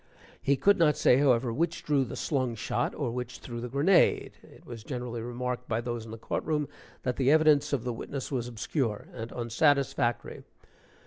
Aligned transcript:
He 0.41 0.55
could 0.55 0.79
not 0.79 0.97
say, 0.97 1.19
however, 1.19 1.53
which 1.53 1.83
drew 1.83 2.05
the 2.05 2.15
slung 2.15 2.55
shot 2.55 2.95
or 2.95 3.11
which 3.11 3.37
threw 3.37 3.61
the 3.61 3.69
grenade. 3.69 4.31
(It 4.41 4.65
was 4.65 4.83
generally 4.83 5.21
remarked 5.21 5.69
by 5.69 5.79
those 5.79 6.05
in 6.05 6.09
the 6.09 6.17
court 6.17 6.43
room, 6.43 6.67
that 7.03 7.17
the 7.17 7.29
evidence 7.29 7.71
of 7.71 7.83
the 7.83 7.93
witness 7.93 8.31
was 8.31 8.47
obscure 8.47 9.09
and 9.13 9.31
unsatisfactory. 9.31 10.41